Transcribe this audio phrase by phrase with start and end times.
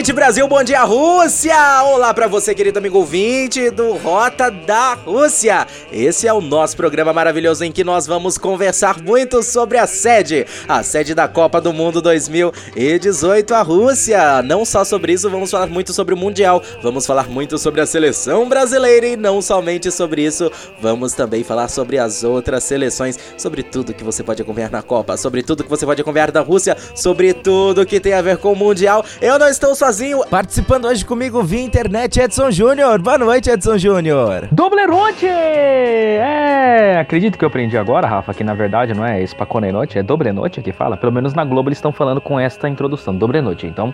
[0.00, 0.48] Noite, Brasil.
[0.48, 1.82] Bom dia, Rússia.
[1.84, 5.66] Olá para você, querido amigo ouvinte do Rota da Rússia.
[5.92, 10.46] Esse é o nosso programa maravilhoso em que nós vamos conversar muito sobre a sede,
[10.66, 14.40] a sede da Copa do Mundo 2018, a Rússia.
[14.40, 16.62] Não só sobre isso, vamos falar muito sobre o Mundial.
[16.82, 21.68] Vamos falar muito sobre a seleção brasileira e não somente sobre isso, vamos também falar
[21.68, 25.68] sobre as outras seleções, sobre tudo que você pode acompanhar na Copa, sobre tudo que
[25.68, 29.04] você pode acompanhar da Rússia, sobre tudo que tem a ver com o Mundial.
[29.20, 30.24] Eu não estou sozinho.
[30.30, 33.02] Participando hoje comigo via internet, Edson Júnior.
[33.02, 34.46] Boa noite, Edson Júnior.
[34.52, 35.26] Doblerote!
[35.26, 40.62] É, acredito que eu aprendi agora, Rafa, que na verdade não é Spaconenote, é Dobrenote
[40.62, 40.96] que fala.
[40.96, 43.66] Pelo menos na Globo eles estão falando com esta introdução, Dobrenote.
[43.66, 43.92] Então,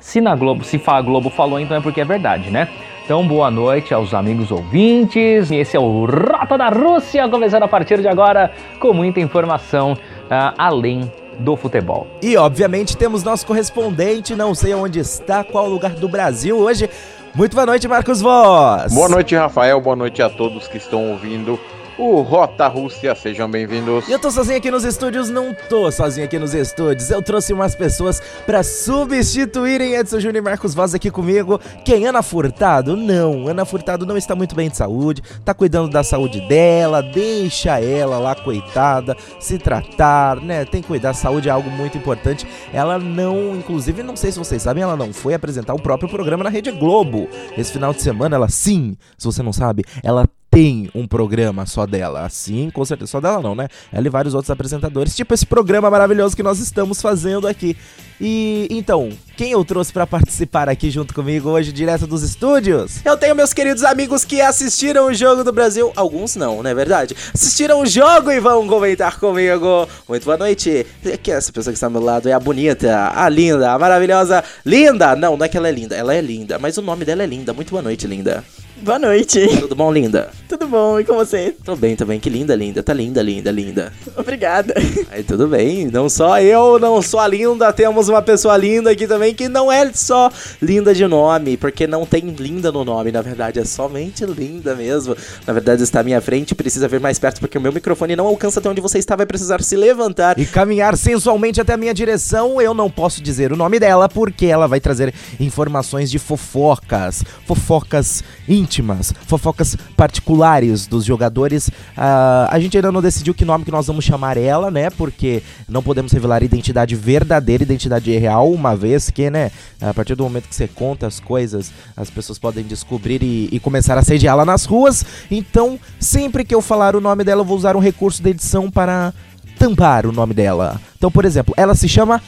[0.00, 2.68] se na Globo, se a Globo falou, então é porque é verdade, né?
[3.04, 5.52] Então, boa noite aos amigos ouvintes.
[5.52, 8.50] Esse é o Rota da Rússia, começando a partir de agora
[8.80, 12.06] com muita informação uh, além do futebol.
[12.22, 16.88] E obviamente temos nosso correspondente, não sei onde está, qual lugar do Brasil hoje.
[17.34, 18.94] Muito boa noite, Marcos Voz.
[18.94, 19.80] Boa noite, Rafael.
[19.80, 21.60] Boa noite a todos que estão ouvindo
[21.98, 24.08] o Rota Rússia, sejam bem-vindos.
[24.08, 25.30] Eu tô sozinho aqui nos estúdios?
[25.30, 27.10] Não tô sozinho aqui nos estúdios.
[27.10, 31.58] Eu trouxe umas pessoas para substituírem Edson Júnior e Marcos Voz aqui comigo.
[31.84, 32.06] Quem?
[32.06, 32.96] Ana Furtado?
[32.96, 37.80] Não, Ana Furtado não está muito bem de saúde, tá cuidando da saúde dela, deixa
[37.80, 40.64] ela lá, coitada, se tratar, né?
[40.64, 42.46] Tem que cuidar, saúde é algo muito importante.
[42.72, 46.44] Ela não, inclusive, não sei se vocês sabem, ela não foi apresentar o próprio programa
[46.44, 47.26] na Rede Globo.
[47.56, 51.86] Esse final de semana, ela sim, se você não sabe, ela tem um programa só
[51.86, 52.24] dela.
[52.24, 53.10] Assim, com certeza.
[53.10, 53.68] Só dela não, né?
[53.92, 55.14] Ela e vários outros apresentadores.
[55.14, 57.76] Tipo esse programa maravilhoso que nós estamos fazendo aqui.
[58.18, 63.04] E então, quem eu trouxe para participar aqui junto comigo hoje, direto dos estúdios?
[63.04, 65.92] Eu tenho meus queridos amigos que assistiram o jogo do Brasil.
[65.94, 67.14] Alguns não, não é verdade?
[67.34, 69.86] Assistiram o jogo e vão comentar comigo.
[70.08, 70.86] Muito boa noite.
[71.22, 74.42] Que essa pessoa que está ao meu lado é a bonita, a linda, a maravilhosa.
[74.64, 75.14] Linda!
[75.14, 77.26] Não, não é que ela é linda, ela é linda, mas o nome dela é
[77.26, 77.52] linda.
[77.52, 78.42] Muito boa noite, linda.
[78.82, 79.40] Boa noite.
[79.58, 80.30] Tudo bom, linda?
[80.48, 81.56] Tudo bom, e com você?
[81.64, 82.20] Tô bem, tô bem.
[82.20, 82.82] Que linda, linda.
[82.82, 83.92] Tá linda, linda, linda.
[84.16, 84.74] Obrigada.
[85.10, 85.86] Aí, tudo bem.
[85.86, 89.72] Não só eu, não só a linda, temos uma pessoa linda aqui também que não
[89.72, 94.24] é só linda de nome, porque não tem linda no nome, na verdade, é somente
[94.24, 95.16] linda mesmo.
[95.46, 98.26] Na verdade, está à minha frente, precisa vir mais perto porque o meu microfone não
[98.26, 101.94] alcança até onde você está, vai precisar se levantar e caminhar sensualmente até a minha
[101.94, 102.60] direção.
[102.60, 108.22] Eu não posso dizer o nome dela porque ela vai trazer informações de fofocas, fofocas
[108.66, 111.68] íntimas, fofocas particulares dos jogadores.
[111.68, 114.90] Uh, a gente ainda não decidiu que nome que nós vamos chamar ela, né?
[114.90, 119.52] Porque não podemos revelar identidade verdadeira, identidade real, uma vez que, né?
[119.80, 123.60] A partir do momento que você conta as coisas, as pessoas podem descobrir e, e
[123.60, 125.04] começar a sediá-la nas ruas.
[125.30, 128.68] Então, sempre que eu falar o nome dela, eu vou usar um recurso de edição
[128.70, 129.14] para
[129.58, 130.80] tampar o nome dela.
[130.98, 132.20] Então, por exemplo, ela se chama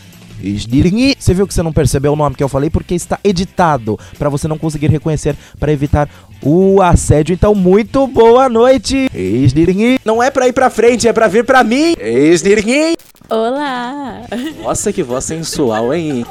[1.19, 4.29] você viu que você não percebeu o nome que eu falei porque está editado para
[4.29, 6.09] você não conseguir reconhecer para evitar
[6.43, 7.33] o assédio.
[7.33, 9.11] Então, muito boa noite.
[10.05, 11.95] Não é para ir para frente, é para vir para mim.
[13.31, 14.23] Olá!
[14.63, 16.25] Nossa, que voz sensual, hein?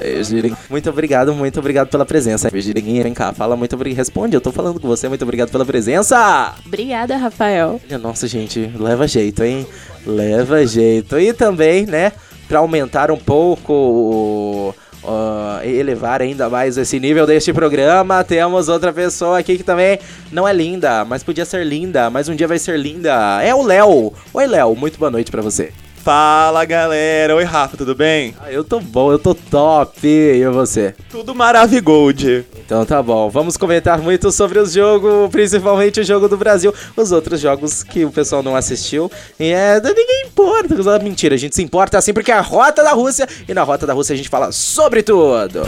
[0.69, 2.49] Muito obrigado, muito obrigado pela presença.
[2.49, 3.97] Vem cá, fala muito obrigado.
[3.97, 6.55] Responde, eu tô falando com você, muito obrigado pela presença.
[6.65, 7.79] Obrigada, Rafael.
[8.01, 9.67] Nossa, gente, leva jeito, hein?
[10.05, 11.19] Leva jeito.
[11.19, 12.13] E também, né,
[12.47, 18.25] pra aumentar um pouco Uh, elevar ainda mais esse nível deste programa.
[18.25, 19.99] Temos outra pessoa aqui que também
[20.33, 23.41] não é linda, mas podia ser linda, mas um dia vai ser linda.
[23.41, 24.11] É o Léo.
[24.33, 25.71] Oi, Léo, muito boa noite para você.
[26.07, 28.33] Fala galera, oi Rafa, tudo bem?
[28.39, 30.95] Ah, eu tô bom, eu tô top, e você?
[31.11, 32.45] Tudo maravigold.
[32.65, 37.11] Então tá bom, vamos comentar muito sobre o jogo, principalmente o jogo do Brasil, os
[37.11, 39.11] outros jogos que o pessoal não assistiu.
[39.37, 42.93] E é, ninguém importa, mentira, a gente se importa assim porque é a Rota da
[42.93, 45.63] Rússia, e na Rota da Rússia a gente fala sobre tudo.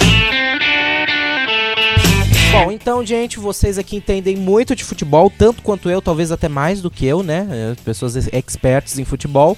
[2.53, 6.81] Bom, então, gente, vocês aqui entendem muito de futebol, tanto quanto eu, talvez até mais
[6.81, 7.75] do que eu, né?
[7.83, 9.57] Pessoas expertas em futebol.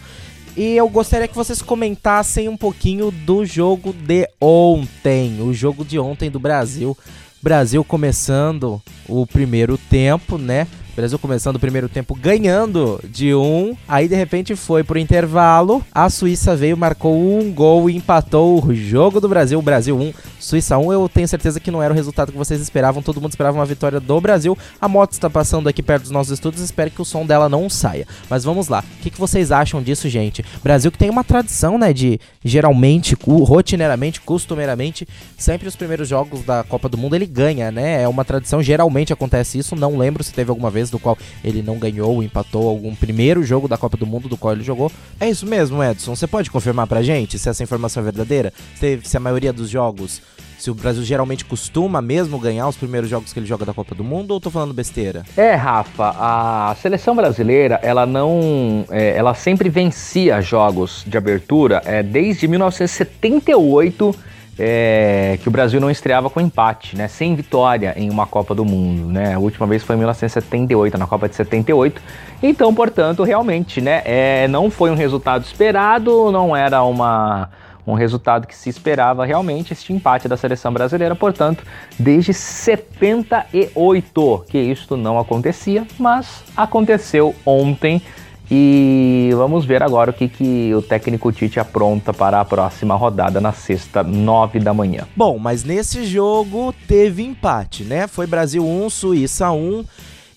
[0.56, 5.98] E eu gostaria que vocês comentassem um pouquinho do jogo de ontem, o jogo de
[5.98, 6.98] ontem do Brasil.
[7.42, 10.68] Brasil começando o primeiro tempo, né?
[10.92, 15.82] O Brasil começando o primeiro tempo ganhando de um, aí de repente foi pro intervalo,
[15.90, 19.62] a Suíça veio, marcou um gol e empatou o jogo do Brasil.
[19.62, 20.92] Brasil 1, Suíça 1.
[20.92, 23.66] Eu tenho certeza que não era o resultado que vocês esperavam, todo mundo esperava uma
[23.66, 24.58] vitória do Brasil.
[24.82, 27.70] A moto está passando aqui perto dos nossos estudos, espero que o som dela não
[27.70, 28.06] saia.
[28.30, 30.44] Mas vamos lá, o que, que vocês acham disso, gente?
[30.62, 35.08] Brasil que tem uma tradição, né, de geralmente, rotineiramente, costumeiramente,
[35.38, 38.02] sempre os primeiros jogos da Copa do Mundo ele ganha, né?
[38.02, 39.74] É uma tradição, geralmente acontece isso.
[39.74, 43.68] Não lembro se teve alguma vez do qual ele não ganhou, empatou algum primeiro jogo
[43.68, 44.92] da Copa do Mundo do qual ele jogou.
[45.20, 46.16] É isso mesmo, Edson.
[46.16, 48.54] Você pode confirmar pra gente se essa informação é verdadeira?
[48.76, 50.22] Se, se a maioria dos jogos,
[50.58, 53.96] se o Brasil geralmente costuma mesmo ganhar os primeiros jogos que ele joga da Copa
[53.96, 55.24] do Mundo ou tô falando besteira?
[55.36, 58.86] É, Rafa, a seleção brasileira, ela não.
[58.92, 64.16] é, ela sempre vencia jogos de abertura é, desde 1978.
[64.58, 67.08] É, que o Brasil não estreava com empate, né?
[67.08, 69.34] Sem vitória em uma Copa do Mundo, né?
[69.34, 72.02] A última vez foi em 1978, na Copa de 78.
[72.44, 74.02] Então, portanto, realmente, né?
[74.06, 77.50] é, não foi um resultado esperado, não era uma
[77.86, 81.64] um resultado que se esperava realmente este empate da seleção brasileira, portanto,
[81.98, 88.02] desde 78 que isto não acontecia, mas aconteceu ontem
[88.54, 93.40] e vamos ver agora o que, que o técnico Tite apronta para a próxima rodada
[93.40, 95.08] na sexta, nove da manhã.
[95.16, 98.08] Bom, mas nesse jogo teve empate, né?
[98.08, 99.86] Foi Brasil 1, Suíça 1.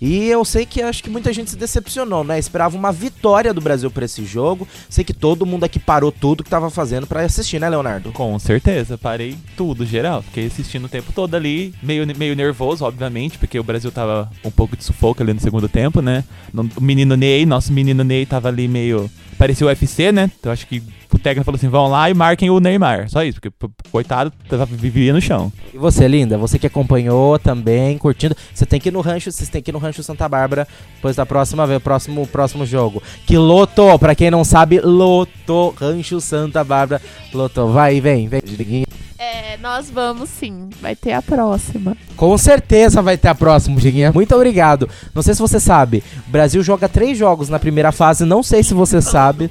[0.00, 2.38] E eu sei que acho que muita gente se decepcionou, né?
[2.38, 4.66] Esperava uma vitória do Brasil pra esse jogo.
[4.88, 8.12] Sei que todo mundo aqui parou tudo que tava fazendo pra assistir, né, Leonardo?
[8.12, 10.22] Com certeza, parei tudo, geral.
[10.22, 14.50] Fiquei assistindo o tempo todo ali, meio, meio nervoso, obviamente, porque o Brasil tava um
[14.50, 16.24] pouco de sufoco ali no segundo tempo, né?
[16.54, 19.10] O menino Ney, nosso menino Ney tava ali meio.
[19.38, 20.30] Parecia o UFC, né?
[20.38, 20.82] Então acho que
[21.16, 23.08] o técnico falou assim: vão lá e marquem o Neymar.
[23.08, 23.54] Só isso, porque
[23.90, 25.52] coitado, tava, vivia no chão.
[25.72, 26.36] E você, linda?
[26.38, 28.36] Você que acompanhou também, curtindo.
[28.52, 30.66] Você tem que ir no rancho, vocês têm que ir no rancho Santa Bárbara
[30.96, 33.02] depois da próxima vez, próximo, próximo jogo.
[33.26, 35.74] Que lotou, pra quem não sabe, lotou.
[35.78, 37.00] Rancho Santa Bárbara,
[37.32, 37.72] lotou.
[37.72, 38.40] Vai, vem, vem.
[38.44, 38.86] Diguinho.
[39.18, 40.68] É, nós vamos sim.
[40.82, 41.96] Vai ter a próxima.
[42.16, 44.12] Com certeza vai ter a próxima, Diguinha.
[44.12, 44.88] Muito obrigado.
[45.14, 48.62] Não sei se você sabe, o Brasil joga três jogos na primeira fase, não sei
[48.62, 49.50] se você sabe.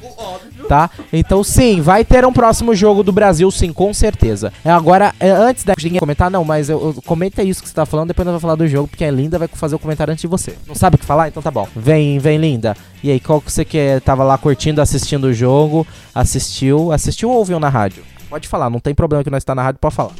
[0.68, 0.89] Tá?
[1.12, 4.51] Então sim, vai ter um próximo jogo do Brasil, sim, com certeza.
[4.63, 7.75] É, agora, é, antes da Diguinha comentar, não, mas eu, eu- comenta isso que você
[7.75, 10.12] tá falando, depois nós vamos falar do jogo, porque a Linda vai fazer o comentário
[10.12, 10.56] antes de você.
[10.68, 11.27] Não sabe o que falar?
[11.27, 11.68] Então tá bom.
[11.75, 12.75] Vem, vem, Linda.
[13.04, 17.38] E aí, qual que você que tava lá curtindo, assistindo o jogo, assistiu, assistiu ou
[17.38, 18.04] ouviu na rádio?
[18.30, 20.12] Pode falar, não tem problema que nós tá na rádio, pode falar.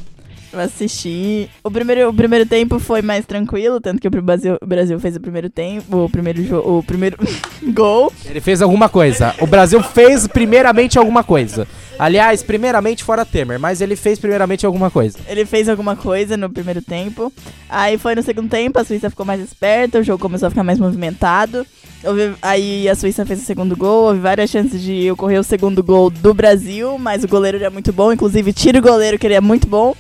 [0.54, 1.50] Eu assisti.
[1.64, 5.16] O primeiro, o primeiro tempo foi mais tranquilo, tanto que o Brasil, o Brasil fez
[5.16, 7.18] o primeiro tempo, o primeiro jogo, o primeiro
[7.74, 8.14] gol.
[8.26, 9.34] Ele fez alguma coisa.
[9.42, 11.68] O Brasil fez primeiramente alguma coisa.
[11.98, 15.18] Aliás, primeiramente fora Temer, mas ele fez primeiramente alguma coisa.
[15.28, 17.34] Ele fez alguma coisa no primeiro tempo.
[17.70, 20.64] Aí foi no segundo tempo, a Suíça ficou mais esperta, o jogo começou a ficar
[20.64, 21.66] mais movimentado.
[22.04, 25.82] Houve- aí a Suíça fez o segundo gol, houve várias chances de ocorrer o segundo
[25.84, 29.34] gol do Brasil, mas o goleiro era muito bom, inclusive tira o goleiro que ele
[29.36, 29.96] é muito bom.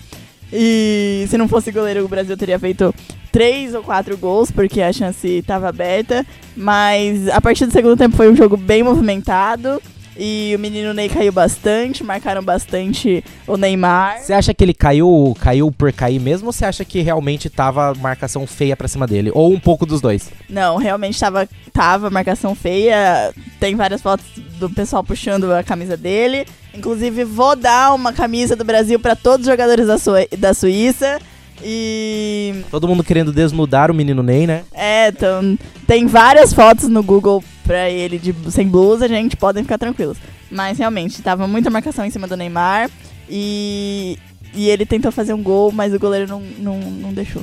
[0.53, 2.93] E se não fosse goleiro, o Brasil teria feito
[3.31, 6.23] três ou quatro gols, porque a chance estava aberta.
[6.55, 9.81] Mas a partir do segundo tempo foi um jogo bem movimentado.
[10.15, 14.19] E o menino Ney caiu bastante, marcaram bastante o Neymar.
[14.19, 17.93] Você acha que ele caiu, caiu por cair mesmo ou você acha que realmente tava
[17.95, 19.31] marcação feia pra cima dele?
[19.33, 20.29] Ou um pouco dos dois?
[20.47, 23.33] Não, realmente tava, tava marcação feia.
[23.59, 24.25] Tem várias fotos
[24.59, 26.45] do pessoal puxando a camisa dele.
[26.73, 29.95] Inclusive, vou dar uma camisa do Brasil pra todos os jogadores da,
[30.37, 31.19] da Suíça.
[31.63, 32.63] E.
[32.71, 34.63] Todo mundo querendo desnudar o menino Ney, né?
[34.73, 39.37] É, então, tem várias fotos no Google pra ele de, sem blusa, gente.
[39.37, 40.17] Podem ficar tranquilos.
[40.49, 42.89] Mas realmente, tava muita marcação em cima do Neymar.
[43.29, 44.17] E.
[44.55, 47.41] E ele tentou fazer um gol, mas o goleiro não, não, não deixou.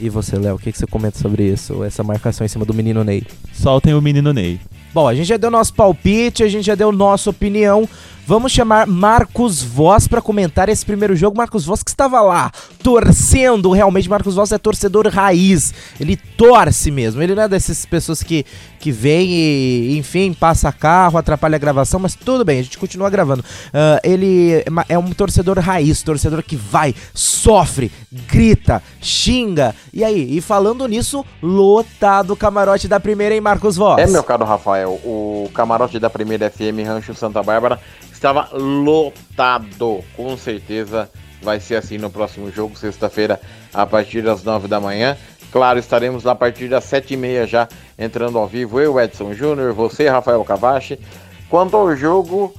[0.00, 1.84] E você, Léo, o que, que você comenta sobre isso?
[1.84, 3.24] Essa marcação em cima do menino Ney?
[3.52, 4.58] Soltem o menino Ney.
[4.92, 7.88] Bom, a gente já deu nosso palpite, a gente já deu nossa opinião.
[8.24, 11.36] Vamos chamar Marcos Voz para comentar esse primeiro jogo.
[11.36, 15.74] Marcos Voz que estava lá torcendo, realmente Marcos Voz é torcedor raiz.
[15.98, 17.20] Ele torce mesmo.
[17.20, 18.46] Ele não é dessas pessoas que
[18.82, 23.08] que vem e, enfim, passa carro, atrapalha a gravação, mas tudo bem, a gente continua
[23.08, 23.44] gravando.
[23.72, 29.72] Ah, ele é é um torcedor raiz, torcedor que vai, sofre, grita, xinga.
[29.92, 34.02] E aí, e falando nisso, lotado o camarote da primeira, hein, Marcos Voz?
[34.02, 37.78] É, meu caro Rafael, o camarote da primeira FM Rancho Santa Bárbara
[38.22, 40.04] estava lotado.
[40.16, 41.10] Com certeza
[41.42, 43.40] vai ser assim no próximo jogo, sexta-feira,
[43.74, 45.16] a partir das nove da manhã.
[45.50, 48.80] Claro, estaremos lá a partir das sete e meia já entrando ao vivo.
[48.80, 51.00] Eu, Edson Júnior, você, Rafael Cavachi.
[51.50, 52.54] Quanto ao jogo,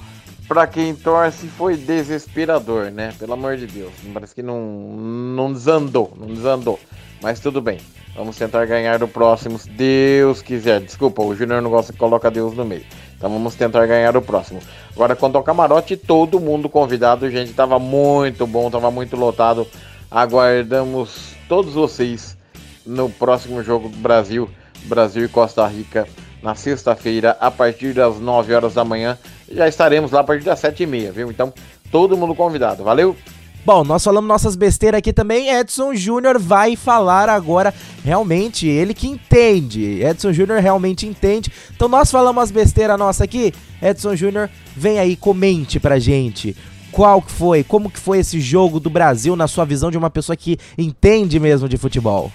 [0.46, 3.14] para quem torce, foi desesperador, né?
[3.18, 3.92] Pelo amor de Deus.
[4.12, 6.78] Parece que não, não desandou, não desandou.
[7.22, 7.78] Mas tudo bem.
[8.14, 10.80] Vamos tentar ganhar o próximo, se Deus quiser.
[10.80, 12.84] Desculpa, o Júnior não gosta que coloca Deus no meio.
[13.16, 14.60] Então vamos tentar ganhar o próximo.
[14.94, 17.52] Agora, quanto ao camarote, todo mundo convidado, gente.
[17.52, 19.66] Tava muito bom, tava muito lotado.
[20.10, 22.36] Aguardamos todos vocês
[22.84, 24.48] no próximo jogo do Brasil,
[24.84, 26.06] Brasil e Costa Rica,
[26.42, 29.18] na sexta-feira, a partir das 9 horas da manhã.
[29.50, 31.30] Já estaremos lá a partir das 7 e meia, viu?
[31.30, 31.52] Então,
[31.90, 32.84] todo mundo convidado.
[32.84, 33.16] Valeu?
[33.64, 35.48] Bom, nós falamos nossas besteiras aqui também.
[35.48, 37.72] Edson Júnior vai falar agora.
[38.04, 40.02] Realmente, ele que entende.
[40.02, 41.50] Edson Júnior realmente entende.
[41.74, 43.54] Então nós falamos as besteiras nossa aqui.
[43.80, 46.54] Edson Júnior, vem aí, comente pra gente.
[46.92, 47.64] Qual que foi?
[47.64, 51.40] Como que foi esse jogo do Brasil na sua visão de uma pessoa que entende
[51.40, 52.30] mesmo de futebol?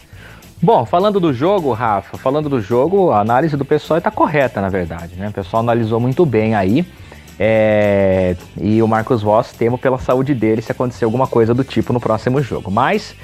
[0.62, 4.68] Bom, falando do jogo, Rafa, falando do jogo, a análise do pessoal está correta, na
[4.68, 5.30] verdade, né?
[5.30, 6.86] O pessoal analisou muito bem aí.
[7.40, 11.94] É, e o Marcos Voss temo pela saúde dele se acontecer alguma coisa do tipo
[11.94, 12.70] no próximo jogo.
[12.70, 13.16] Mas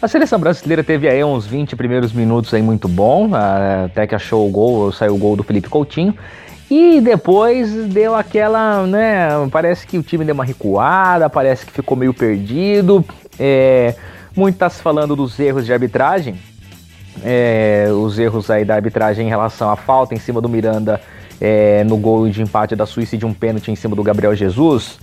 [0.00, 4.46] a seleção brasileira teve aí uns 20 primeiros minutos aí muito bom, até que achou
[4.46, 6.14] o gol, saiu o gol do Felipe Coutinho.
[6.70, 9.28] E depois deu aquela, né?
[9.50, 13.04] Parece que o time deu uma recuada, parece que ficou meio perdido.
[13.38, 13.94] É,
[14.34, 16.36] muito tá se falando dos erros de arbitragem.
[17.24, 21.00] É, os erros aí da arbitragem em relação à falta em cima do Miranda
[21.40, 24.34] é, no gol de empate da Suíça e de um pênalti em cima do Gabriel
[24.34, 24.98] Jesus.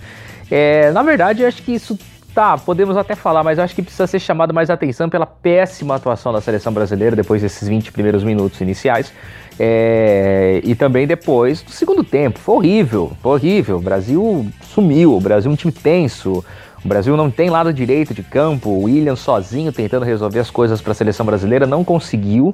[0.50, 1.98] É, na verdade, eu acho que isso
[2.34, 5.94] tá, podemos até falar, mas eu acho que precisa ser chamado mais atenção pela péssima
[5.94, 9.12] atuação da seleção brasileira depois desses 20 primeiros minutos iniciais.
[9.58, 12.40] É, e também depois do segundo tempo.
[12.40, 13.76] Foi horrível, foi horrível.
[13.76, 16.44] O Brasil sumiu, o Brasil é um time tenso.
[16.84, 18.68] O Brasil não tem lado direito de campo.
[18.68, 22.52] O William sozinho tentando resolver as coisas para a seleção brasileira não conseguiu.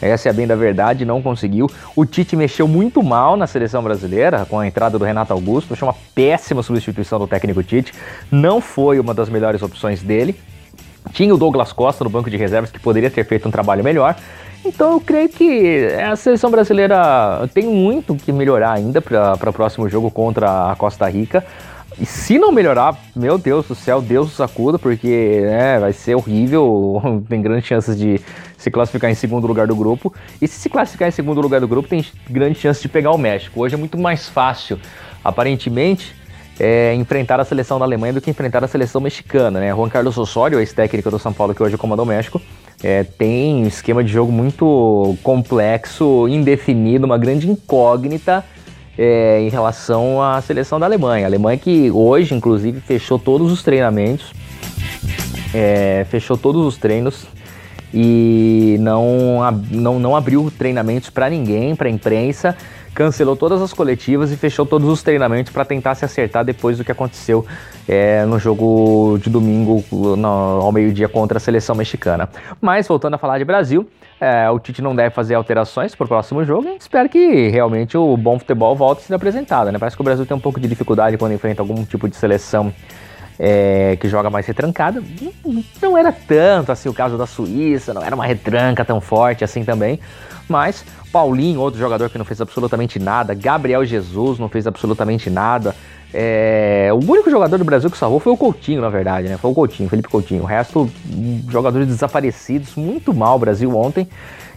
[0.00, 1.70] Essa é a bem da verdade, não conseguiu.
[1.94, 5.74] O Tite mexeu muito mal na seleção brasileira com a entrada do Renato Augusto.
[5.74, 7.92] Foi uma péssima substituição do técnico Tite.
[8.30, 10.38] Não foi uma das melhores opções dele.
[11.12, 14.16] Tinha o Douglas Costa no banco de reservas que poderia ter feito um trabalho melhor.
[14.64, 19.88] Então eu creio que a seleção brasileira tem muito que melhorar ainda para o próximo
[19.88, 21.44] jogo contra a Costa Rica.
[21.98, 27.00] E se não melhorar, meu Deus do céu, Deus sacuda, porque né, vai ser horrível.
[27.28, 28.20] Tem grandes chances de
[28.58, 30.12] se classificar em segundo lugar do grupo.
[30.40, 33.18] E se se classificar em segundo lugar do grupo, tem grandes chances de pegar o
[33.18, 33.60] México.
[33.60, 34.78] Hoje é muito mais fácil,
[35.24, 36.14] aparentemente,
[36.60, 39.60] é, enfrentar a seleção da Alemanha do que enfrentar a seleção mexicana.
[39.60, 39.70] Né?
[39.70, 42.40] Juan Carlos Osorio, ex-técnico do São Paulo, que hoje comanda o México,
[42.82, 48.44] é, tem um esquema de jogo muito complexo, indefinido, uma grande incógnita
[48.98, 51.26] é, em relação à seleção da Alemanha.
[51.26, 54.32] A Alemanha que hoje, inclusive, fechou todos os treinamentos,
[55.54, 57.26] é, fechou todos os treinos
[57.92, 59.38] e não,
[59.70, 62.56] não, não abriu treinamentos para ninguém, para a imprensa,
[62.96, 66.84] cancelou todas as coletivas e fechou todos os treinamentos para tentar se acertar depois do
[66.84, 67.44] que aconteceu
[67.86, 72.26] é, no jogo de domingo no, ao meio-dia contra a seleção mexicana.
[72.58, 73.86] Mas voltando a falar de Brasil,
[74.18, 76.74] é, o Tite não deve fazer alterações para o próximo jogo.
[76.80, 79.70] Espero que realmente o bom futebol volte a ser apresentado.
[79.70, 79.78] Né?
[79.78, 82.72] Parece que o Brasil tem um pouco de dificuldade quando enfrenta algum tipo de seleção
[83.38, 85.02] é, que joga mais retrancada.
[85.82, 89.64] Não era tanto assim o caso da Suíça, não era uma retranca tão forte assim
[89.64, 90.00] também.
[90.48, 95.74] Mas Paulinho, outro jogador que não fez absolutamente nada, Gabriel Jesus não fez absolutamente nada.
[96.14, 99.36] É, o único jogador do Brasil que salvou foi o Coutinho, na verdade, né?
[99.36, 100.42] Foi o Coutinho, Felipe Coutinho.
[100.42, 100.90] O resto,
[101.48, 104.08] jogadores desaparecidos, muito mal o Brasil ontem.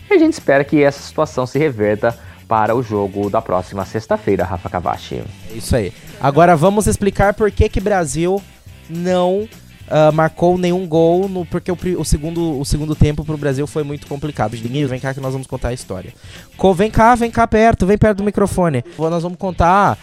[0.10, 2.18] E a gente espera que essa situação se reverta
[2.48, 5.24] para o jogo da próxima sexta-feira, Rafa Cavachi.
[5.52, 5.94] É isso aí.
[6.20, 8.42] Agora vamos explicar por que que Brasil
[8.90, 9.48] não
[9.90, 13.84] uh, marcou nenhum gol, no, porque o, o, segundo, o segundo tempo pro Brasil foi
[13.84, 14.56] muito complicado.
[14.56, 16.14] Diguinho, vem cá que nós vamos contar a história.
[16.56, 18.84] Co vem cá, vem cá perto, vem perto do microfone.
[18.98, 19.98] Nós vamos contar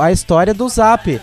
[0.00, 1.20] a história do Zap.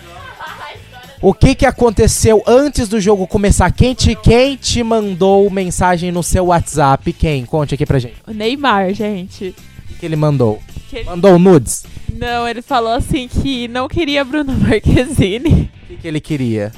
[1.20, 3.72] O que que aconteceu antes do jogo começar?
[3.72, 7.12] Quem te, quem te mandou mensagem no seu WhatsApp?
[7.12, 7.44] Quem?
[7.44, 8.14] Conte aqui pra gente.
[8.24, 9.52] O Neymar, gente.
[9.90, 10.60] O que ele mandou?
[10.88, 11.04] Que ele...
[11.06, 11.84] Mandou nudes?
[12.14, 15.68] Não, ele falou assim que não queria Bruno Marquezine.
[15.82, 16.72] O que, que ele queria?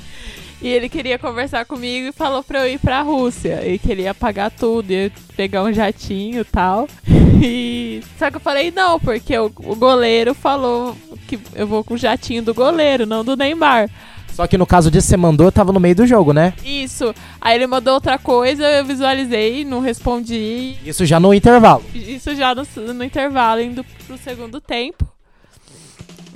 [0.63, 3.67] E ele queria conversar comigo e falou pra eu ir pra Rússia.
[3.67, 6.89] E que ele ia pagar tudo, ia pegar um jatinho e tal.
[7.43, 8.03] E...
[8.19, 10.95] Só que eu falei não, porque o, o goleiro falou
[11.27, 13.89] que eu vou com o jatinho do goleiro, não do Neymar.
[14.31, 16.53] Só que no caso disso, você mandou, tava no meio do jogo, né?
[16.65, 17.15] Isso.
[17.41, 20.77] Aí ele mandou outra coisa, eu visualizei, não respondi.
[20.85, 21.83] Isso já no intervalo.
[21.95, 22.65] Isso já no,
[22.95, 25.07] no intervalo, indo pro segundo tempo.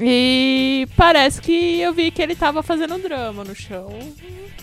[0.01, 3.89] E parece que eu vi que ele tava fazendo drama no chão.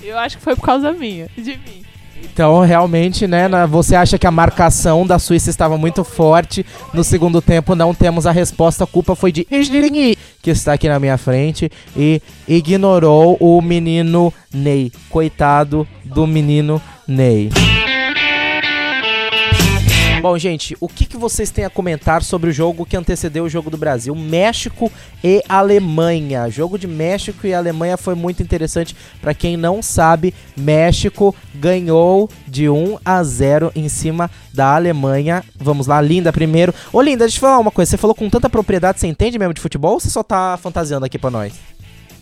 [0.02, 1.84] Eu acho que foi por causa minha, de mim.
[2.24, 6.66] Então, realmente, né, você acha que a marcação da Suíça estava muito forte.
[6.94, 8.84] No segundo tempo, não temos a resposta.
[8.84, 9.48] A culpa foi de
[10.42, 14.92] que está aqui na minha frente e ignorou o menino Ney.
[15.10, 17.50] Coitado do menino Ney.
[20.22, 23.50] Bom, gente, o que, que vocês têm a comentar sobre o jogo que antecedeu o
[23.50, 24.14] jogo do Brasil?
[24.14, 24.92] México
[25.24, 26.48] e Alemanha.
[26.48, 28.96] Jogo de México e Alemanha foi muito interessante.
[29.20, 35.44] Pra quem não sabe, México ganhou de 1 a 0 em cima da Alemanha.
[35.56, 36.72] Vamos lá, Linda primeiro.
[36.94, 37.90] Ô, Linda, deixa eu falar uma coisa.
[37.90, 41.04] Você falou com tanta propriedade, você entende mesmo de futebol ou você só tá fantasiando
[41.04, 41.52] aqui pra nós?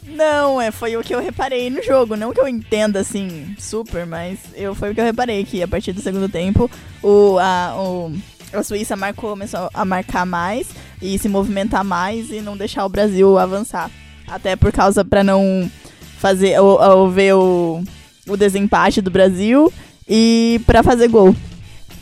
[0.10, 2.16] Não, é, foi o que eu reparei no jogo.
[2.16, 5.68] Não que eu entenda assim, super, mas eu, foi o que eu reparei que a
[5.68, 6.70] partir do segundo tempo
[7.02, 8.14] o, a, o,
[8.52, 10.68] a Suíça marcou, começou a marcar mais
[11.02, 13.90] e se movimentar mais e não deixar o Brasil avançar.
[14.28, 15.70] Até por causa pra não
[16.18, 17.84] fazer ou, ou ver o,
[18.28, 19.72] o desempate do Brasil
[20.08, 21.36] e pra fazer gol.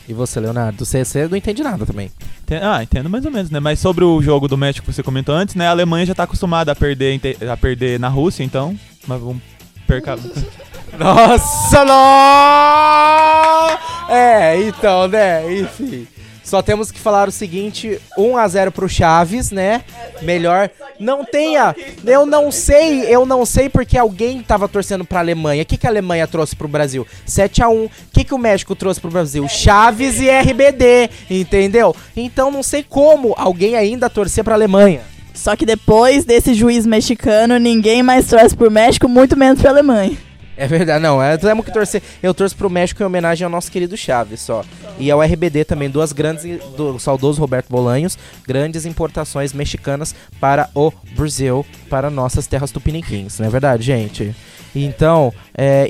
[0.07, 0.85] E você, Leonardo?
[0.85, 2.09] Você, você não entende nada também.
[2.43, 3.59] Enten- Ah, entendo mais ou menos, né?
[3.59, 5.67] Mas sobre o jogo do México que você comentou antes, né?
[5.67, 7.19] A Alemanha já tá acostumada a perder,
[7.51, 8.77] a perder na Rússia, então.
[9.05, 9.41] Mas vamos
[9.85, 10.17] percar.
[10.97, 13.77] Nossa, não!
[14.15, 15.59] É, então, né?
[15.59, 16.07] Enfim.
[16.47, 19.83] Só temos que falar o seguinte: 1 a 0 pro Chaves, né?
[20.21, 20.69] Melhor.
[20.97, 21.75] Não tenha.
[22.05, 25.63] Eu não sei, eu não sei porque alguém tava torcendo pra Alemanha.
[25.63, 27.05] O que, que a Alemanha trouxe pro Brasil?
[27.25, 29.45] 7 a 1 O que, que o México trouxe pro Brasil?
[29.49, 31.93] Chaves e RBD, entendeu?
[32.15, 35.01] Então não sei como alguém ainda torcer pra Alemanha.
[35.33, 40.17] Só que depois desse juiz mexicano, ninguém mais torce pro México, muito menos pra Alemanha.
[40.57, 42.01] É verdade, não, é, temos que torcer.
[42.21, 44.65] Eu torço pro México em homenagem ao nosso querido Chaves, só.
[44.97, 46.43] E ao RBD também, duas grandes,
[46.75, 53.45] do saudoso Roberto Bolanhos, grandes importações mexicanas para o Brasil, para nossas terras tupiniquins, não
[53.45, 54.35] é verdade, gente?
[54.75, 55.89] Então, é,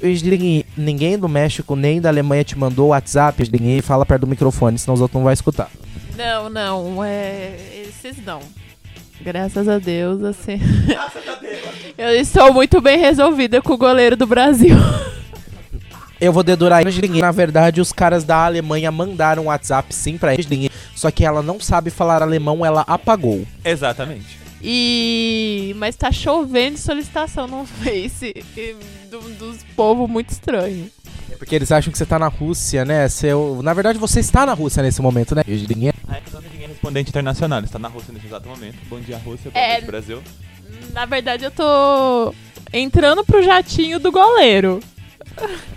[0.76, 4.78] ninguém do México nem da Alemanha te mandou o WhatsApp, Isling, fala perto do microfone,
[4.78, 5.70] senão os outros não vão escutar.
[6.18, 7.56] Não, não, é.
[7.88, 8.40] Esses não.
[9.22, 10.60] Graças a Deus, assim.
[11.98, 14.76] Eu estou muito bem resolvida com o goleiro do Brasil.
[16.20, 17.20] Eu vou dedurar a Isling.
[17.20, 21.42] Na verdade, os caras da Alemanha mandaram um WhatsApp sim pra Isling, só que ela
[21.42, 23.46] não sabe falar alemão, ela apagou.
[23.64, 24.40] Exatamente.
[24.62, 25.76] E.
[25.78, 28.76] Mas tá chovendo solicitação no Face e
[29.10, 30.90] do, dos povos muito estranho.
[31.32, 33.08] É porque eles acham que você tá na Rússia, né?
[33.10, 33.60] Seu...
[33.62, 35.44] Na verdade, você está na Rússia nesse momento, né?
[35.48, 35.92] Isling?
[36.78, 38.76] A Alexandre é respondente internacional, está na Rússia nesse exato momento.
[38.90, 39.50] Bom dia, Rússia.
[39.52, 39.78] Bom É.
[39.78, 40.22] dia, Brasil.
[40.94, 42.34] Na verdade, eu tô
[42.72, 44.80] entrando pro jatinho do goleiro.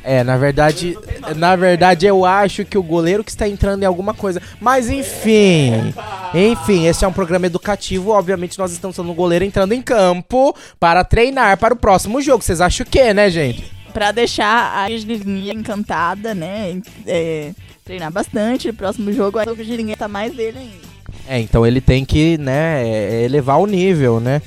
[0.02, 0.96] É, na verdade,
[1.36, 4.40] na verdade eu acho que o goleiro que está entrando em alguma coisa.
[4.60, 5.92] Mas enfim,
[6.34, 8.10] enfim, esse é um programa educativo.
[8.10, 12.42] Obviamente nós estamos falando do goleiro entrando em campo para treinar para o próximo jogo.
[12.42, 13.70] Vocês acham o quê, né, gente?
[13.92, 16.80] Pra deixar a Islinha encantada, né?
[17.06, 17.52] é,
[17.84, 18.68] treinar bastante.
[18.68, 20.89] No próximo jogo, a Islinha tá mais dele ainda.
[21.30, 24.42] É, então ele tem que, né, é, elevar o nível, né?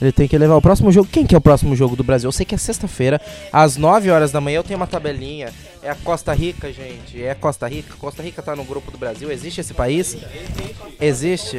[0.00, 1.08] Ele tem que elevar o próximo jogo.
[1.10, 2.28] Quem que é o próximo jogo do Brasil?
[2.28, 3.20] Eu sei que é sexta-feira,
[3.52, 4.58] às 9 horas da manhã.
[4.58, 5.52] Eu tenho uma tabelinha.
[5.82, 7.20] É a Costa Rica, gente.
[7.20, 7.92] É Costa Rica.
[7.98, 9.32] Costa Rica tá no grupo do Brasil.
[9.32, 10.16] Existe esse país?
[11.00, 11.58] Existe.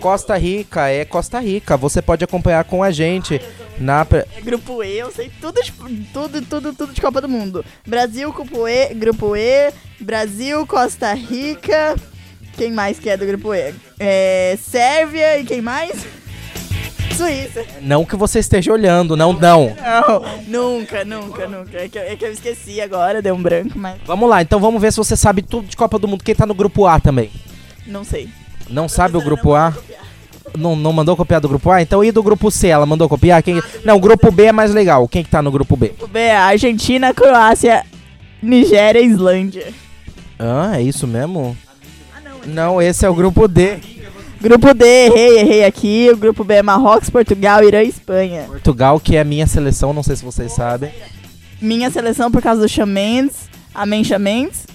[0.00, 1.76] Costa Rica, é Costa Rica.
[1.76, 3.40] Você pode acompanhar com a gente
[3.78, 4.04] na.
[4.36, 5.60] É grupo E, eu sei tudo,
[6.12, 7.64] tudo, tudo, tudo de Copa do Mundo.
[7.86, 11.94] Brasil, grupo E, grupo E, Brasil, Costa Rica.
[12.60, 13.72] Quem mais que é do grupo E?
[13.98, 16.04] É, Sérvia e quem mais?
[17.16, 17.64] Suíça.
[17.80, 19.74] Não que você esteja olhando, não, não.
[20.46, 21.78] Não, nunca, nunca, nunca.
[21.78, 24.60] É que, eu- é que eu esqueci agora, deu um branco, mas Vamos lá, então
[24.60, 26.22] vamos ver se você sabe tudo de Copa do Mundo.
[26.22, 27.30] Quem tá no grupo A também?
[27.86, 28.28] não sei.
[28.68, 29.74] Não sabe o grupo A?
[30.54, 31.80] Não, não mandou copiar do grupo A?
[31.80, 32.68] Então e do grupo C?
[32.68, 33.42] Ela mandou copiar?
[33.42, 33.58] Quem...
[33.86, 35.08] Não, o grupo B é mais legal.
[35.08, 35.94] Quem que tá no grupo B?
[35.98, 37.86] O B é Argentina, Croácia,
[38.42, 39.72] Nigéria e Islândia.
[40.38, 41.56] Ah, é isso mesmo?
[42.52, 43.78] Não, esse é o grupo D.
[44.40, 46.08] Grupo D, errei, errei aqui.
[46.12, 48.44] O grupo B é Marrocos, Portugal, Irã e Espanha.
[48.48, 50.90] Portugal, que é a minha seleção, não sei se vocês sabem.
[51.60, 54.66] Minha seleção por causa do Chamens, Amém Chamens.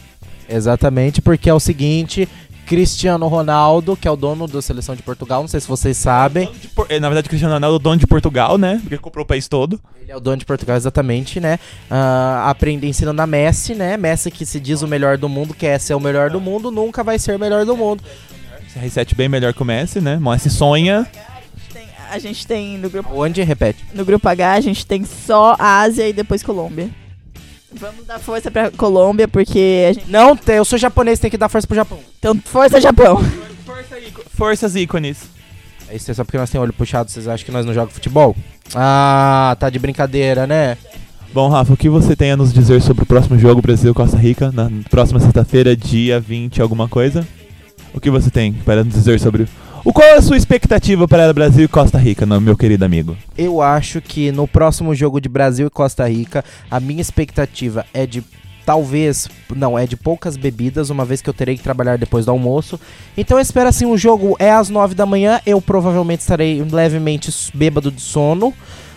[0.48, 2.30] Exatamente, porque é o seguinte,
[2.66, 6.50] Cristiano Ronaldo, que é o dono da seleção de Portugal, não sei se vocês sabem.
[6.90, 8.80] Eh, Na verdade, Cristiano Ronaldo é o dono de Portugal, né?
[8.82, 9.80] Porque comprou o país todo.
[10.02, 11.60] Ele é o dono de Portugal, exatamente, né?
[11.90, 13.98] Ah, aprende ensinando a Messi, né?
[13.98, 17.04] Messi que se diz o melhor do mundo, quer ser o melhor do mundo, nunca
[17.04, 18.04] vai ser o melhor do mundo.
[18.74, 20.18] CR7 bem melhor que o Messi, né?
[20.18, 21.08] O Messi sonha.
[21.72, 23.42] Tem- a gente tem no grupo, Onde?
[23.44, 23.84] Repete.
[23.94, 26.90] no grupo H, a gente tem só Ásia e depois Colômbia.
[27.80, 30.10] Vamos dar força pra Colômbia, porque a gente...
[30.10, 32.00] Não, tem- eu sou japonês, tem que dar força pro Japão.
[32.20, 33.22] Então, força Japão.
[34.34, 35.18] Forças ícones.
[35.90, 37.94] É isso, é só porque nós temos olho puxado, vocês acham que nós não jogamos
[37.94, 38.36] futebol?
[38.74, 40.78] Ah, tá de brincadeira, né?
[41.34, 44.52] Bom, Rafa, o que você tem a nos dizer sobre o próximo jogo Brasil-Costa Rica,
[44.52, 47.28] na próxima sexta-feira, dia 20, alguma coisa?
[47.94, 49.48] O que você tem para nos dizer sobre.
[49.86, 53.16] O qual é a sua expectativa para Brasil e Costa Rica, meu querido amigo?
[53.38, 58.08] Eu acho que no próximo jogo de Brasil e Costa Rica, a minha expectativa é
[58.08, 58.24] de
[58.66, 62.32] talvez, não, é de poucas bebidas, uma vez que eu terei que trabalhar depois do
[62.32, 62.80] almoço.
[63.16, 67.32] Então eu espero assim, o jogo é às 9 da manhã, eu provavelmente estarei levemente
[67.54, 68.56] bêbado de sono.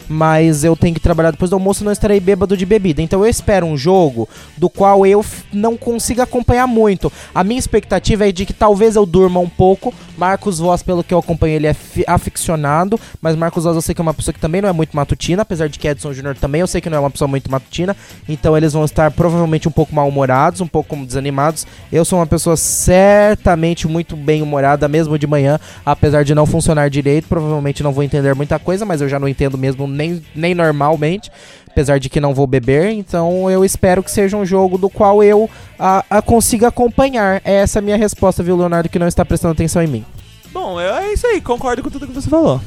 [0.09, 3.03] Mas eu tenho que trabalhar depois do almoço e não estarei bêbado de bebida.
[3.03, 7.13] Então eu espero um jogo do qual eu não consiga acompanhar muito.
[7.35, 9.93] A minha expectativa é de que talvez eu durma um pouco.
[10.17, 12.99] Marcos Voss, pelo que eu acompanho, ele é fi- aficionado.
[13.21, 15.43] Mas Marcos Voss eu sei que é uma pessoa que também não é muito matutina.
[15.43, 17.95] Apesar de que Edson Júnior também eu sei que não é uma pessoa muito matutina.
[18.29, 21.67] Então eles vão estar provavelmente um pouco mal-humorados, um pouco desanimados.
[21.93, 25.61] Eu sou uma pessoa certamente muito bem-humorada, mesmo de manhã.
[25.85, 27.29] Apesar de não funcionar direito.
[27.29, 31.31] Provavelmente não vou entender muita coisa, mas eu já não entendo mesmo nem, nem normalmente.
[31.69, 35.23] Apesar de que não vou beber, então eu espero que seja um jogo do qual
[35.23, 37.41] eu a, a consiga acompanhar.
[37.45, 40.05] É essa a minha resposta, viu, Leonardo, que não está prestando atenção em mim.
[40.53, 42.61] Bom, eu- é isso aí, concordo com tudo que você falou.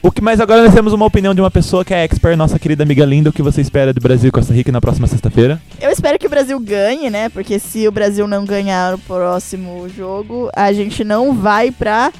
[0.00, 2.58] O que mais agora nós temos uma opinião de uma pessoa que é expert, nossa
[2.58, 5.58] querida amiga linda, o que você espera do Brasil e Costa Rica na próxima sexta-feira?
[5.80, 7.30] Eu espero que o Brasil ganhe, né?
[7.30, 12.12] Porque se o Brasil não ganhar o próximo jogo, a gente não vai pra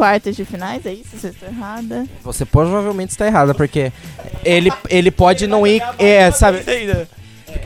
[0.00, 1.18] quartas de finais, é isso?
[1.18, 2.06] Se eu estou errada.
[2.24, 3.92] Você provavelmente está errada, porque
[4.42, 5.82] ele, ele pode não ir.
[5.98, 6.62] É, sabe?
[6.66, 7.06] Ainda.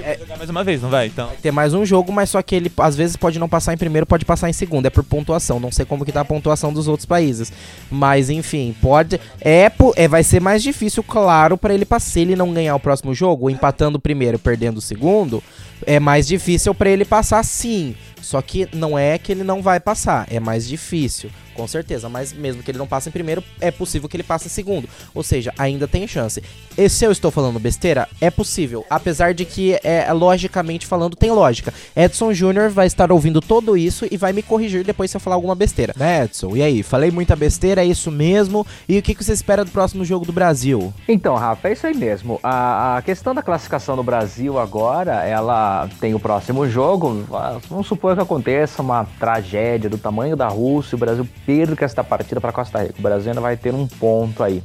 [0.02, 1.06] Vai jogar mais uma vez, não vai?
[1.06, 1.30] Então.
[1.40, 4.04] Ter mais um jogo, mas só que ele às vezes pode não passar em primeiro,
[4.04, 4.86] pode passar em segundo.
[4.86, 5.60] É por pontuação.
[5.60, 7.52] Não sei como que tá a pontuação dos outros países.
[7.88, 9.20] Mas enfim, pode.
[9.40, 12.10] É, é vai ser mais difícil, claro, para ele passar.
[12.10, 15.40] Se ele não ganhar o próximo jogo, empatando o primeiro e perdendo o segundo,
[15.86, 17.94] é mais difícil para ele passar sim.
[18.24, 22.08] Só que não é que ele não vai passar, é mais difícil, com certeza.
[22.08, 24.88] Mas mesmo que ele não passe em primeiro, é possível que ele passe em segundo.
[25.14, 26.42] Ou seja, ainda tem chance.
[26.76, 28.84] E se eu estou falando besteira, é possível.
[28.90, 31.72] Apesar de que, é, logicamente falando, tem lógica.
[31.94, 35.36] Edson Júnior vai estar ouvindo tudo isso e vai me corrigir depois se eu falar
[35.36, 35.94] alguma besteira.
[35.96, 36.56] Né, Edson?
[36.56, 36.82] E aí?
[36.82, 38.66] Falei muita besteira, é isso mesmo?
[38.88, 40.92] E o que, que você espera do próximo jogo do Brasil?
[41.06, 42.40] Então, Rafa, é isso aí mesmo.
[42.42, 47.24] A, a questão da classificação do Brasil agora, ela tem o próximo jogo.
[47.68, 52.40] Vamos supor que aconteça uma tragédia do tamanho da Rússia o Brasil perca esta partida
[52.40, 52.94] para Costa Rica.
[52.98, 54.62] O Brasil ainda vai ter um ponto aí.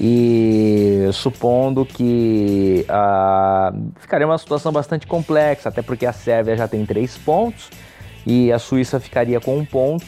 [0.00, 6.86] E supondo que ah, ficaria uma situação bastante complexa, até porque a Sérvia já tem
[6.86, 7.68] três pontos
[8.26, 10.06] e a Suíça ficaria com um ponto,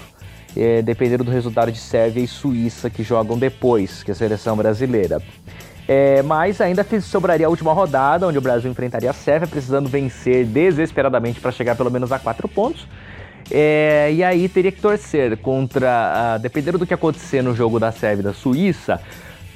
[0.56, 5.20] eh, dependendo do resultado de Sérvia e Suíça que jogam depois, que a seleção brasileira.
[5.88, 10.46] É, mas ainda sobraria a última rodada, onde o Brasil enfrentaria a Sérvia, precisando vencer
[10.46, 12.86] desesperadamente para chegar pelo menos a quatro pontos.
[13.50, 17.90] É, e aí teria que torcer contra, ah, dependendo do que acontecer no jogo da
[17.90, 19.00] Sérvia e da Suíça,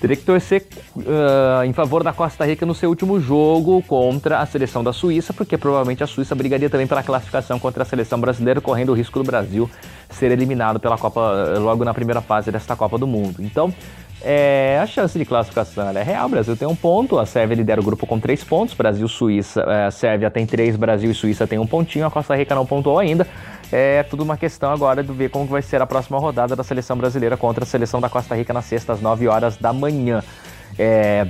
[0.00, 0.66] teria que torcer
[1.06, 5.32] ah, em favor da Costa Rica no seu último jogo contra a seleção da Suíça,
[5.32, 9.18] porque provavelmente a Suíça brigaria também pela classificação contra a seleção brasileira, correndo o risco
[9.20, 9.70] do Brasil
[10.10, 13.36] ser eliminado pela Copa logo na primeira fase desta Copa do Mundo.
[13.38, 13.72] Então,
[14.22, 16.26] é, a chance de classificação é real.
[16.26, 18.74] O Brasil tem um ponto, a Sérvia lidera o grupo com três pontos.
[18.74, 22.06] Brasil, Suíça, é, a Sérvia tem três, Brasil e Suíça tem um pontinho.
[22.06, 23.26] A Costa Rica não pontuou ainda.
[23.70, 26.96] É tudo uma questão agora de ver como vai ser a próxima rodada da seleção
[26.96, 30.22] brasileira contra a seleção da Costa Rica na sexta às 9 horas da manhã.
[30.78, 31.26] É,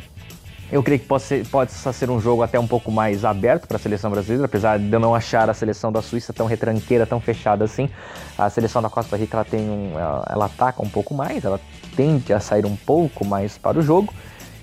[0.70, 3.76] eu creio que pode ser, possa ser um jogo até um pouco mais aberto para
[3.76, 7.20] a seleção brasileira, apesar de eu não achar a seleção da Suíça tão retranqueira, tão
[7.20, 7.88] fechada assim.
[8.36, 11.60] A seleção da Costa Rica ela tem um, ela, ela ataca um pouco mais, ela
[11.96, 14.12] tende a sair um pouco mais para o jogo.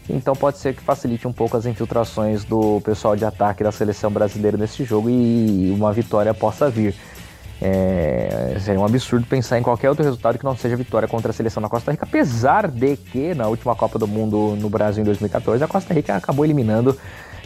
[0.10, 4.12] Então pode ser que facilite um pouco as infiltrações do pessoal de ataque da seleção
[4.12, 6.94] brasileira nesse jogo e uma vitória possa vir.
[7.62, 11.34] É, seria um absurdo pensar em qualquer outro resultado que não seja vitória contra a
[11.34, 15.06] seleção da Costa Rica, apesar de que na última Copa do Mundo no Brasil em
[15.06, 16.98] 2014 a Costa Rica acabou eliminando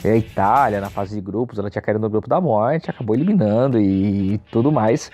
[0.03, 3.79] a Itália na fase de grupos, ela tinha caído no grupo da morte, acabou eliminando
[3.79, 5.11] e, e tudo mais.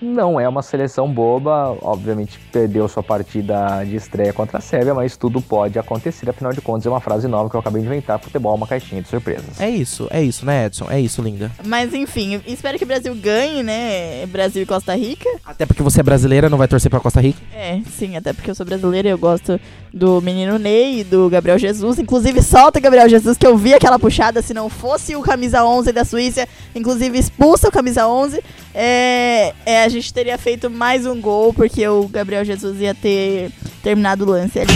[0.00, 5.16] Não é uma seleção boba, obviamente perdeu sua partida de estreia contra a Sérvia, mas
[5.16, 8.18] tudo pode acontecer, afinal de contas é uma frase nova que eu acabei de inventar,
[8.18, 9.60] futebol é uma caixinha de surpresas.
[9.60, 10.86] É isso, é isso, né, Edson?
[10.90, 11.50] É isso, linda.
[11.64, 14.26] Mas enfim, espero que o Brasil ganhe, né?
[14.26, 15.28] Brasil e Costa Rica.
[15.44, 17.40] Até porque você é brasileira, não vai torcer pra Costa Rica.
[17.54, 19.60] É, sim, até porque eu sou brasileira e eu gosto
[19.92, 21.98] do menino Ney e do Gabriel Jesus.
[21.98, 24.40] Inclusive, solta o Gabriel Jesus, que eu vi aquela puxada.
[24.40, 28.42] Se não fosse o camisa 11 da Suíça, inclusive expulsa o camisa 11,
[28.74, 33.50] é, é, a gente teria feito mais um gol, porque o Gabriel Jesus ia ter
[33.82, 34.72] terminado o lance ali.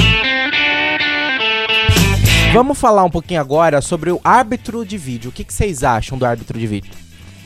[2.53, 5.31] Vamos falar um pouquinho agora sobre o árbitro de vídeo.
[5.31, 6.93] O que, que vocês acham do árbitro de vídeo?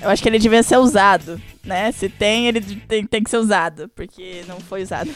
[0.02, 1.90] Eu acho que ele devia ser usado, né?
[1.92, 5.10] Se tem, ele tem, tem que ser usado, porque não foi usado.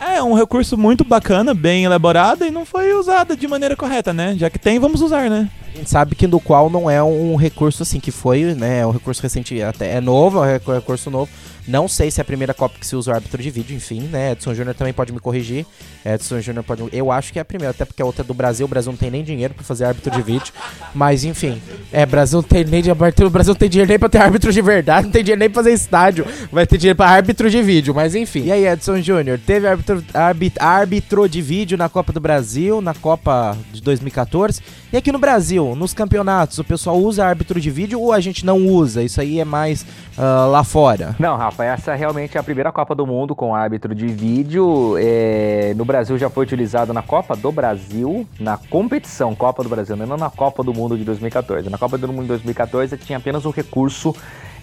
[0.00, 4.34] É um recurso muito bacana, bem elaborado e não foi usado de maneira correta, né?
[4.38, 5.50] Já que tem, vamos usar, né?
[5.74, 8.80] Gente sabe que no qual não é um recurso assim que foi, né?
[8.80, 11.30] É um recurso recente, até é novo, é um recurso novo.
[11.68, 14.00] Não sei se é a primeira Copa que se usa o árbitro de vídeo, enfim,
[14.00, 14.32] né?
[14.32, 15.66] Edson Júnior também pode me corrigir.
[16.02, 16.82] Edson Júnior pode.
[16.90, 18.64] Eu acho que é a primeira, até porque a outra é do Brasil.
[18.64, 20.50] O Brasil não tem nem dinheiro pra fazer árbitro de vídeo.
[20.94, 21.60] Mas enfim,
[21.92, 22.90] é, Brasil não tem nem de.
[22.90, 25.50] O Brasil não tem dinheiro nem pra ter árbitro de verdade, não tem dinheiro nem
[25.50, 26.26] pra fazer estádio.
[26.50, 28.44] Vai ter dinheiro pra árbitro de vídeo, mas enfim.
[28.44, 32.94] E aí, Edson Júnior, teve árbitro, árbitro, árbitro de vídeo na Copa do Brasil, na
[32.94, 34.62] Copa de 2014.
[34.90, 38.44] E aqui no Brasil, nos campeonatos, o pessoal usa árbitro de vídeo ou a gente
[38.44, 39.02] não usa?
[39.02, 39.84] Isso aí é mais
[40.16, 41.14] ah, lá fora.
[41.18, 44.96] Não, Rafa, essa realmente é a primeira Copa do Mundo com árbitro de vídeo.
[44.98, 49.96] É, no Brasil já foi utilizado na Copa do Brasil, na competição Copa do Brasil,
[49.96, 51.70] não na Copa do Mundo de 2014.
[51.70, 54.14] Na Copa do Mundo de 2014 tinha apenas o recurso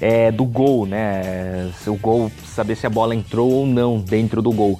[0.01, 1.71] é, do gol, né?
[1.87, 4.79] O gol, saber se a bola entrou ou não dentro do gol.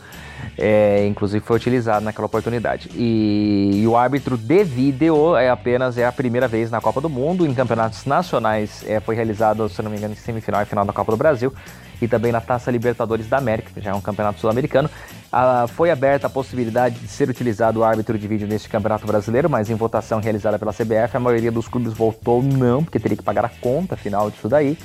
[0.58, 2.90] É, inclusive foi utilizado naquela oportunidade.
[2.94, 7.10] E, e o árbitro de vídeo é apenas é a primeira vez na Copa do
[7.10, 7.46] Mundo.
[7.46, 10.94] Em campeonatos nacionais é, foi realizado, se não me engano, em semifinal e final da
[10.94, 11.54] Copa do Brasil.
[12.02, 14.90] E também na Taça Libertadores da América, que já é um campeonato sul-americano.
[15.32, 19.50] Ah, foi aberta a possibilidade de ser utilizado o árbitro de vídeo neste campeonato brasileiro,
[19.50, 23.24] mas em votação realizada pela CBF, a maioria dos clubes votou não, porque teria que
[23.24, 24.78] pagar a conta final disso daí.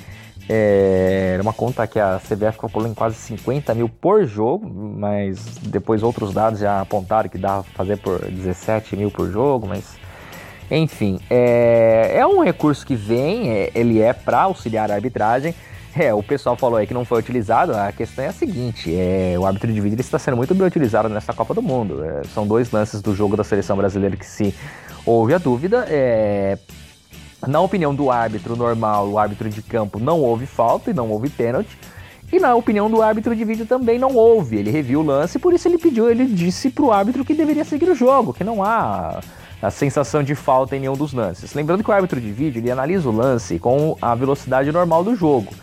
[0.49, 5.57] É, Era uma conta que a CBF calculou em quase 50 mil por jogo, mas
[5.61, 9.97] depois outros dados já apontaram que dava pra fazer por 17 mil por jogo, mas
[10.69, 15.53] enfim, é, é um recurso que vem, é, ele é para auxiliar a arbitragem.
[15.93, 17.75] É, o pessoal falou aí que não foi utilizado.
[17.75, 21.09] A questão é a seguinte: é, o árbitro de vídeo está sendo muito bem utilizado
[21.09, 22.03] nessa Copa do Mundo.
[22.03, 24.55] É, são dois lances do jogo da seleção brasileira que se
[25.05, 25.85] houve a dúvida.
[25.89, 26.57] É,
[27.47, 31.29] na opinião do árbitro normal, o árbitro de campo, não houve falta e não houve
[31.29, 31.77] pênalti.
[32.31, 34.55] E na opinião do árbitro de vídeo também não houve.
[34.55, 37.89] Ele reviu o lance, por isso ele pediu, ele disse pro árbitro que deveria seguir
[37.89, 39.19] o jogo, que não há
[39.61, 41.53] a sensação de falta em nenhum dos lances.
[41.53, 45.13] Lembrando que o árbitro de vídeo ele analisa o lance com a velocidade normal do
[45.15, 45.53] jogo.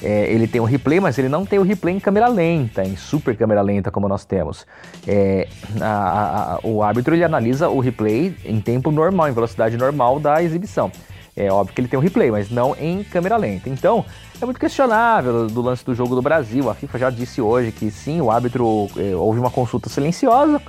[0.00, 2.96] É, ele tem o replay, mas ele não tem o replay em câmera lenta, em
[2.96, 4.66] super câmera lenta como nós temos.
[5.06, 5.46] É,
[5.80, 10.42] a- a- o árbitro ele analisa o replay em tempo normal, em velocidade normal da
[10.42, 10.90] exibição.
[11.34, 13.68] É óbvio que ele tem o replay, mas não em câmera lenta.
[13.70, 14.04] Então,
[14.40, 16.68] é muito questionável do lance do jogo do Brasil.
[16.68, 20.60] A FIFA já disse hoje que sim, o árbitro é, houve uma consulta silenciosa.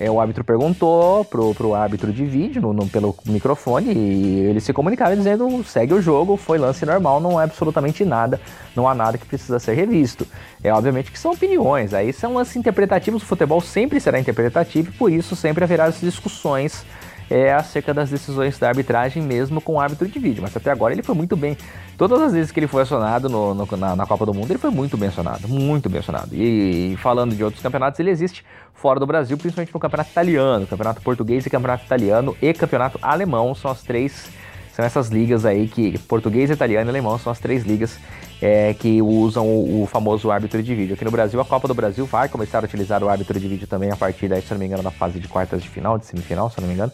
[0.00, 4.64] É, o árbitro perguntou pro, pro árbitro de vídeo no, no- pelo microfone e eles
[4.64, 8.40] se comunicaram dizendo segue o jogo, foi lance normal, não é absolutamente nada,
[8.74, 10.26] não há nada que precisa ser revisto.
[10.62, 14.92] É obviamente que são opiniões, aí são lances interpretativos, o futebol sempre será interpretativo e
[14.92, 16.84] por isso sempre haverá as discussões
[17.30, 20.92] é, acerca das decisões da arbitragem mesmo com o árbitro de vídeo, mas até agora
[20.92, 21.56] ele foi muito bem.
[21.96, 24.58] Todas as vezes que ele foi acionado no- no- na, na Copa do Mundo, ele
[24.58, 26.30] foi muito bem acionado, muito bem acionado.
[26.34, 31.00] E, falando de outros campeonatos, ele existe fora do Brasil, principalmente no campeonato italiano, campeonato
[31.02, 34.28] português e campeonato italiano e campeonato alemão, são as três,
[34.74, 37.98] são essas ligas aí que, português, italiano e alemão, são as três ligas
[38.42, 40.94] é, que usam o, o famoso árbitro de vídeo.
[40.94, 43.68] Aqui no Brasil, a Copa do Brasil vai começar a utilizar o árbitro de vídeo
[43.68, 46.06] também a partir daí, se não me engano, da fase de quartas de final, de
[46.06, 46.92] semifinal, se não me engano.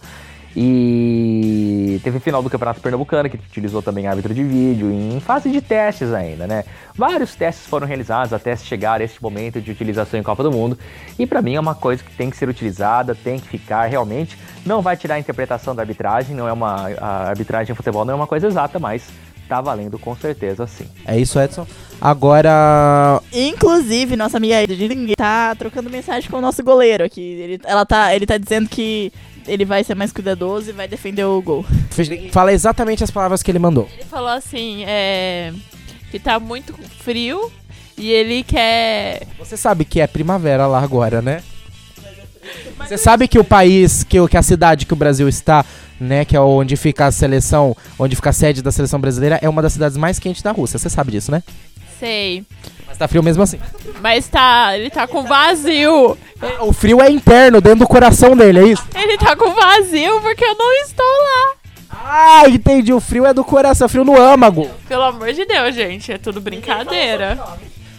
[0.54, 5.60] E teve final do Campeonato Pernambucano, que utilizou também árbitro de vídeo, em fase de
[5.60, 6.64] testes ainda, né?
[6.94, 10.76] Vários testes foram realizados até chegar a este momento de utilização em Copa do Mundo.
[11.18, 14.36] E pra mim é uma coisa que tem que ser utilizada, tem que ficar realmente.
[14.66, 16.88] Não vai tirar a interpretação da arbitragem, não é uma.
[16.98, 19.04] A arbitragem em futebol não é uma coisa exata, mas
[19.48, 20.84] tá valendo com certeza sim.
[21.06, 21.66] É isso, Edson.
[22.00, 23.20] Agora.
[23.32, 27.20] Inclusive, nossa amiga Edith tá trocando mensagem com o nosso goleiro aqui.
[27.20, 29.12] Ele, ela tá, ele tá dizendo que
[29.46, 31.64] ele vai ser mais cuidadoso e vai defender o gol.
[32.30, 33.88] Fala exatamente as palavras que ele mandou.
[33.94, 35.52] Ele falou assim, é.
[36.10, 37.50] Que tá muito frio
[37.96, 39.22] e ele quer.
[39.38, 41.42] Você sabe que é primavera lá agora, né?
[42.78, 45.64] Você sabe que o país, que, o- que a cidade que o Brasil está,
[46.00, 49.48] né, que é onde fica a seleção, onde fica a sede da seleção brasileira, é
[49.48, 50.78] uma das cidades mais quentes da Rússia.
[50.78, 51.42] Você sabe disso, né?
[51.98, 52.44] Sei.
[52.86, 53.58] Mas tá frio mesmo assim.
[54.00, 54.76] Mas tá.
[54.78, 56.16] Ele tá com vazio.
[56.60, 58.84] O frio é interno, dentro do coração dele, é isso?
[58.94, 61.58] Ele tá com vazio porque eu não estou lá.
[61.90, 62.92] Ah, entendi.
[62.92, 64.70] O frio é do coração, frio no âmago.
[64.88, 66.12] Pelo amor de Deus, gente.
[66.12, 67.38] É tudo brincadeira.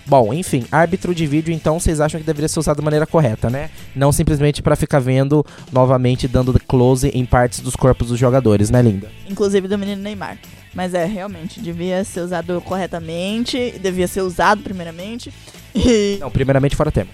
[0.10, 3.48] Bom, enfim, árbitro de vídeo, então vocês acham que deveria ser usado da maneira correta,
[3.48, 3.70] né?
[3.96, 8.82] Não simplesmente pra ficar vendo novamente dando close em partes dos corpos dos jogadores, né,
[8.82, 9.08] linda?
[9.30, 10.38] Inclusive do menino Neymar.
[10.74, 15.32] Mas é, realmente, devia ser usado corretamente, devia ser usado primeiramente.
[15.76, 17.10] E Não, primeiramente fora tema.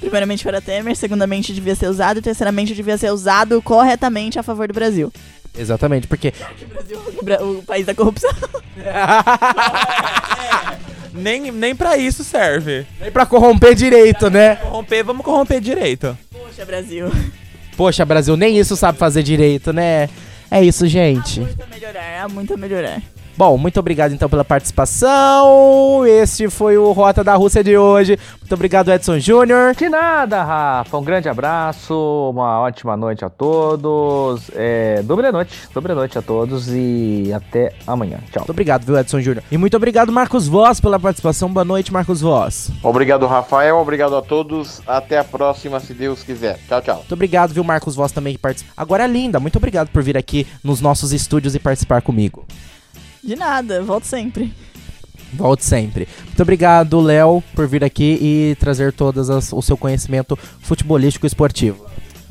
[0.00, 4.66] primeiramente para Temer, segundamente devia ser usado e terceiramente devia ser usado corretamente a favor
[4.68, 5.12] do Brasil.
[5.58, 6.32] Exatamente, porque
[7.20, 8.30] O, Bra- o país da corrupção.
[11.18, 12.86] Nem, nem pra isso serve.
[13.00, 14.56] nem pra corromper direito, né?
[14.56, 16.16] Corromper, vamos corromper direito.
[16.30, 17.10] Poxa, Brasil.
[17.76, 20.08] Poxa, Brasil, nem isso sabe fazer direito, né?
[20.50, 21.40] É isso, gente.
[21.40, 23.02] Muito a melhorar, há muito a melhorar.
[23.38, 26.04] Bom, muito obrigado então pela participação.
[26.04, 28.18] Este foi o Rota da Rússia de hoje.
[28.40, 29.76] Muito obrigado, Edson Júnior.
[29.76, 30.98] De nada, Rafa.
[30.98, 31.94] Um grande abraço,
[32.34, 34.50] uma ótima noite a todos.
[34.56, 38.18] É, dobre noite, dobre noite a todos e até amanhã.
[38.32, 38.40] Tchau.
[38.40, 39.44] Muito obrigado, viu, Edson Júnior.
[39.52, 41.48] E muito obrigado, Marcos Voz, pela participação.
[41.48, 42.72] Boa noite, Marcos Voz.
[42.82, 43.76] Obrigado, Rafael.
[43.78, 44.82] Obrigado a todos.
[44.84, 46.58] Até a próxima, se Deus quiser.
[46.66, 46.96] Tchau, tchau.
[46.96, 48.72] Muito obrigado, viu, Marcos Voz também que participa.
[48.76, 52.44] Agora, linda, muito obrigado por vir aqui nos nossos estúdios e participar comigo.
[53.28, 54.54] De nada, volto sempre.
[55.34, 56.08] Volte sempre.
[56.24, 61.28] Muito obrigado, Léo, por vir aqui e trazer todas as, o seu conhecimento futebolístico e
[61.28, 61.84] esportivo.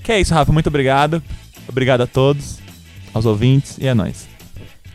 [0.04, 0.52] Que é isso, Rafa.
[0.52, 1.22] Muito obrigado.
[1.70, 2.58] Obrigado a todos,
[3.14, 4.28] aos ouvintes e a nós.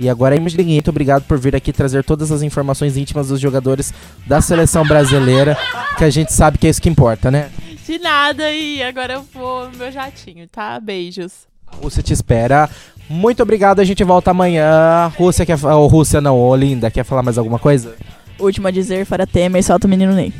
[0.01, 3.95] E agora, Imogen, muito obrigado por vir aqui trazer todas as informações íntimas dos jogadores
[4.27, 5.57] da seleção brasileira,
[5.97, 7.49] que a gente sabe que é isso que importa, né?
[7.87, 10.81] De nada e agora eu vou no meu jatinho, tá?
[10.81, 11.52] Beijos.
[11.81, 12.69] Rússia te espera.
[13.09, 15.13] Muito obrigado, a gente volta amanhã.
[15.19, 15.75] Rússia quer falar.
[15.87, 17.95] Rússia não, ô Linda, quer falar mais alguma coisa?
[18.39, 20.33] Último a dizer, Fara Temer, solta o menino Ney.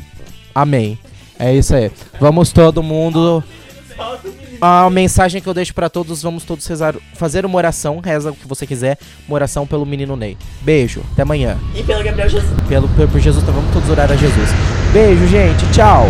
[0.53, 0.97] Amém.
[1.39, 1.91] É isso aí.
[2.19, 3.43] Vamos todo mundo.
[4.61, 8.35] A mensagem que eu deixo pra todos, vamos todos rezar, fazer uma oração, reza o
[8.35, 10.37] que você quiser, uma oração pelo menino Ney.
[10.61, 11.57] Beijo, até amanhã.
[11.75, 12.51] E pelo Gabriel Jesus.
[12.67, 14.49] Pelo, por Jesus, então vamos todos orar a Jesus.
[14.93, 16.07] Beijo, gente, tchau.